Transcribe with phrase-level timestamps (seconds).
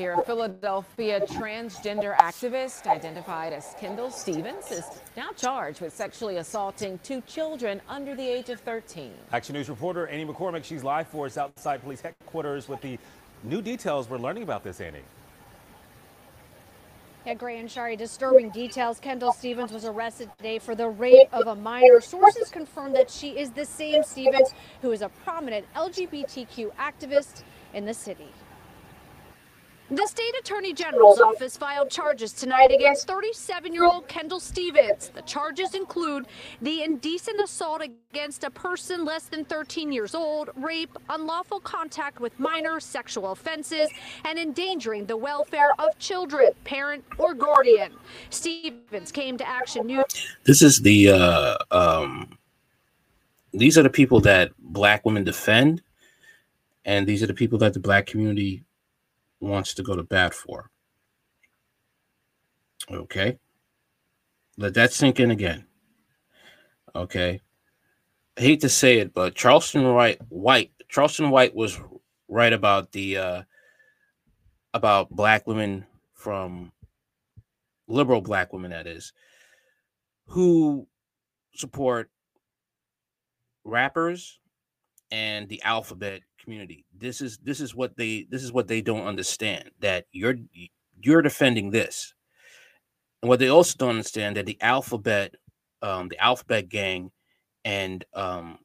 [0.00, 0.14] here.
[0.14, 4.84] A Philadelphia transgender activist identified as Kendall Stevens is
[5.14, 9.12] now charged with sexually assaulting two children under the age of 13.
[9.30, 12.98] Action News reporter Annie McCormick, she's live for us outside police headquarters with the
[13.44, 15.02] new details we're learning about this, Annie.
[17.26, 19.00] Yeah, Gray and Sharrie, disturbing details.
[19.00, 22.00] Kendall Stevens was arrested today for the rape of a minor.
[22.00, 27.42] Sources confirm that she is the same Stevens who is a prominent LGBTQ activist
[27.74, 28.28] in the city.
[29.92, 35.10] The state attorney general's office filed charges tonight against 37 year old Kendall Stevens.
[35.12, 36.28] The charges include
[36.62, 42.38] the indecent assault against a person less than 13 years old, rape, unlawful contact with
[42.38, 43.90] minors, sexual offenses,
[44.24, 47.92] and endangering the welfare of children, parent, or guardian.
[48.30, 50.04] Stevens came to Action News.
[50.44, 52.38] This is the, uh, um,
[53.52, 55.82] these are the people that black women defend,
[56.84, 58.62] and these are the people that the black community
[59.40, 60.70] wants to go to bat for.
[62.90, 63.38] Okay.
[64.56, 65.66] Let that sink in again.
[66.94, 67.40] Okay.
[68.36, 71.78] I hate to say it, but Charleston White White Charleston White was
[72.28, 73.42] right about the uh
[74.74, 76.72] about black women from
[77.88, 79.12] liberal black women that is
[80.26, 80.86] who
[81.54, 82.10] support
[83.64, 84.39] rappers
[85.10, 86.84] and the alphabet community.
[86.96, 90.36] This is this is what they this is what they don't understand that you're
[91.00, 92.14] you're defending this.
[93.22, 95.34] And what they also don't understand that the alphabet
[95.82, 97.10] um the alphabet gang
[97.64, 98.58] and um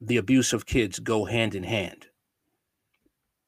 [0.00, 2.06] the abuse of kids go hand in hand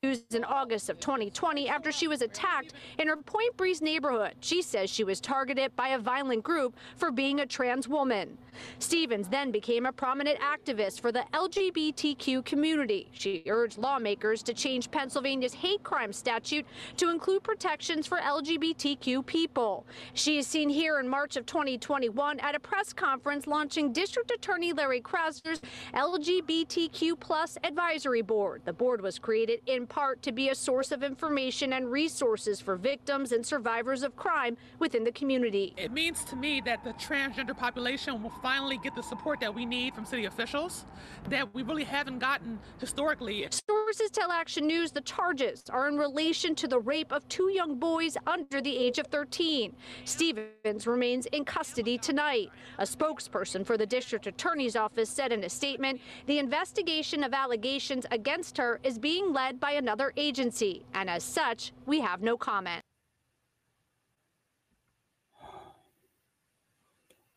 [0.02, 4.32] in August of 2020 after she was attacked in her Point Breeze neighborhood.
[4.40, 8.38] She says she was targeted by a violent group for being a trans woman.
[8.78, 13.10] Stevens then became a prominent activist for the LGBTQ community.
[13.12, 16.64] She urged lawmakers to change Pennsylvania's hate crime statute
[16.96, 19.84] to include protections for LGBTQ people.
[20.14, 24.72] She is seen here in March of 2021 at a press conference launching District Attorney
[24.72, 25.60] Larry Krasner's
[25.92, 27.18] LGBTQ
[27.64, 28.62] advisory board.
[28.64, 32.76] The board was created in part to be a source of information and resources for
[32.76, 35.74] victims and survivors of crime within the community.
[35.76, 39.66] It means to me that the transgender population will finally get the support that we
[39.66, 40.86] need from city officials
[41.28, 43.46] that we really haven't gotten historically.
[43.90, 47.74] Sources tell Action News the charges are in relation to the rape of two young
[47.74, 49.74] boys under the age of 13.
[50.04, 52.52] Stevens remains in custody tonight.
[52.78, 58.06] A spokesperson for the district attorney's office said in a statement the investigation of allegations
[58.12, 62.84] against her is being led by another agency, and as such, we have no comment.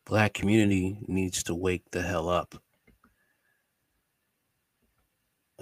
[0.05, 2.62] Black community needs to wake the hell up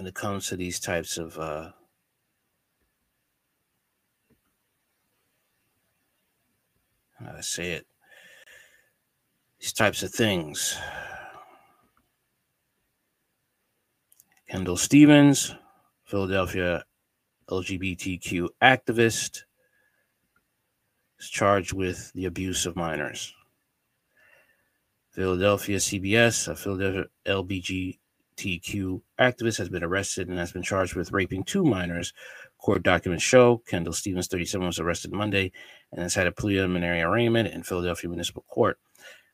[0.02, 1.70] when it comes to these types of uh,
[7.36, 7.86] to say it
[9.60, 10.76] these types of things
[14.50, 15.54] kendall stevens
[16.04, 16.82] Philadelphia
[17.48, 19.44] LGBTQ activist,
[21.20, 23.34] is charged with the abuse of minors.
[25.10, 27.06] Philadelphia CBS, a Philadelphia
[28.36, 32.12] LGBTQ activist, has been arrested and has been charged with raping two minors.
[32.58, 35.52] Court documents show Kendall Stevens, 37, was arrested Monday
[35.92, 38.78] and has had a preliminary arraignment in Philadelphia Municipal Court.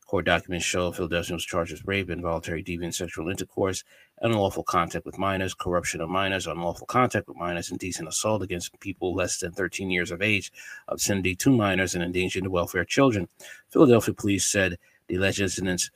[0.05, 3.83] Court documents show Philadelphia was charged with rape, involuntary deviant sexual intercourse,
[4.21, 9.13] unlawful contact with minors, corruption of minors, unlawful contact with minors, indecent assault against people
[9.13, 10.51] less than 13 years of age,
[10.87, 13.27] obscenity to minors, and endangering the welfare of children.
[13.69, 15.91] Philadelphia police said the alleged incidents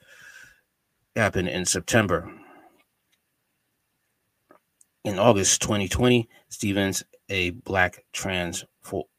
[1.15, 2.31] happened in September.
[5.03, 8.63] In August 2020, Stevens, a black trans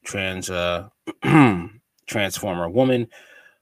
[0.03, 0.89] trans uh,
[2.07, 3.07] transformer woman,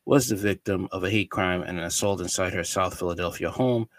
[0.05, 3.89] was the victim of a hate crime and an assault inside her South Philadelphia home.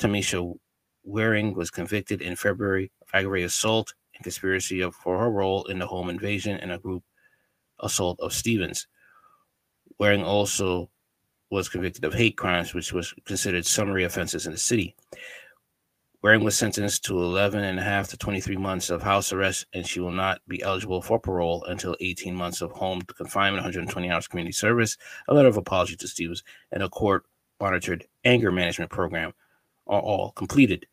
[0.00, 0.56] Tamisha
[1.04, 5.78] Waring was convicted in February of aggravated assault and conspiracy of, for her role in
[5.78, 7.04] the home invasion and a group
[7.78, 8.88] assault of Stevens.
[9.98, 10.90] Waring also
[11.50, 14.96] was convicted of hate crimes, which was considered summary offenses in the city.
[16.22, 19.84] Waring was sentenced to 11 and a half to 23 months of house arrest, and
[19.84, 24.28] she will not be eligible for parole until 18 months of home confinement, 120 hours
[24.28, 24.96] community service,
[25.26, 27.24] a letter of apology to Stevens, and a court
[27.60, 29.32] monitored anger management program
[29.88, 30.86] are all completed.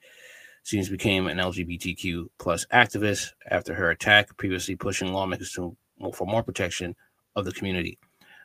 [0.64, 5.78] Stevens became an LGBTQ plus activist after her attack, previously pushing lawmakers to
[6.12, 6.96] for more protection
[7.36, 8.00] of the community.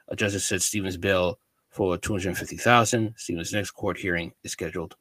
[0.08, 1.38] A justice said Stevens' bail
[1.70, 3.14] for 250,000.
[3.16, 4.96] Stevens' next court hearing is scheduled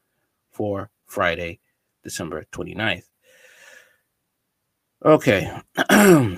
[0.52, 1.60] for Friday,
[2.04, 3.04] December 29th.
[5.06, 5.52] Okay.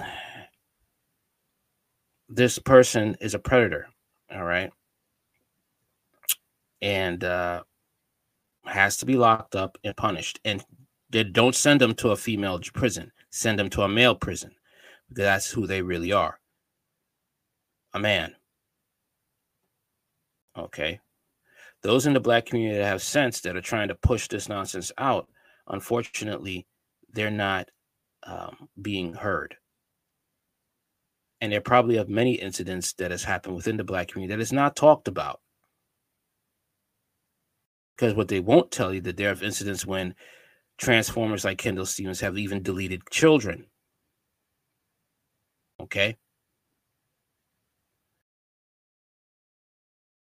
[2.29, 3.87] this person is a predator.
[4.33, 4.71] All right.
[6.81, 7.63] And uh,
[8.65, 10.39] has to be locked up and punished.
[10.45, 10.63] And
[11.09, 14.51] they don't send them to a female prison, send them to a male prison
[15.09, 16.39] because that's who they really are
[17.95, 18.35] a man.
[20.57, 20.99] Okay.
[21.81, 24.91] Those in the black community that have sense that are trying to push this nonsense
[24.97, 25.27] out,
[25.67, 26.67] unfortunately,
[27.11, 27.69] they're not
[28.23, 29.55] um, being heard.
[31.41, 34.53] And there probably have many incidents that has happened within the black community that is
[34.53, 35.41] not talked about.
[37.95, 40.15] Because what they won't tell you that there are incidents when
[40.77, 43.67] transformers like Kendall Stevens have even deleted children.
[45.79, 46.17] Okay.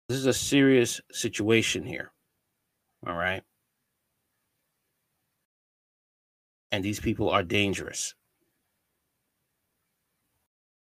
[0.07, 2.11] This is a serious situation here.
[3.05, 3.43] All right.
[6.71, 8.13] And these people are dangerous.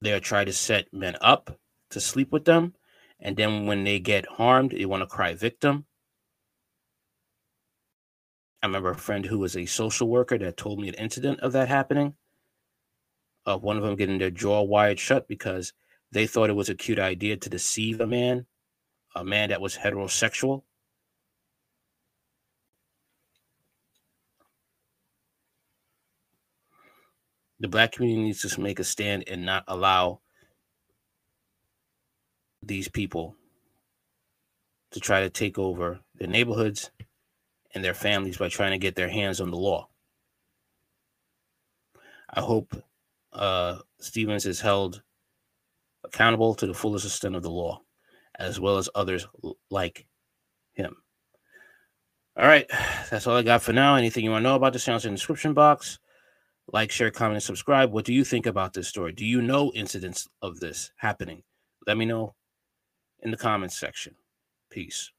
[0.02, 1.58] They are trying to set men up
[1.92, 2.74] to sleep with them.
[3.20, 5.86] And then when they get harmed, they want to cry victim.
[8.62, 11.54] I remember a friend who was a social worker that told me an incident of
[11.54, 12.16] that happening.
[13.46, 15.74] Of one of them getting their jaw wired shut because
[16.12, 18.46] they thought it was a cute idea to deceive a man
[19.16, 20.64] a man that was heterosexual.
[27.60, 30.22] The black community needs to make a stand and not allow
[32.62, 33.36] these people
[34.92, 36.92] to try to take over their neighborhoods
[37.74, 39.88] and their families by trying to get their hands on the law.
[42.34, 42.76] I hope
[43.34, 45.02] uh, Stevens is held
[46.04, 47.82] accountable to the fullest extent of the law
[48.38, 49.28] as well as others
[49.70, 50.08] like
[50.74, 50.96] him.
[52.38, 52.66] All right,
[53.10, 53.96] that's all I got for now.
[53.96, 56.00] Anything you want to know about this channel in the description box.
[56.72, 57.92] Like, share, comment, and subscribe.
[57.92, 59.12] What do you think about this story?
[59.12, 61.44] Do you know incidents of this happening?
[61.88, 62.36] Let me know
[63.22, 64.16] in the comments section.
[64.70, 65.12] Peace.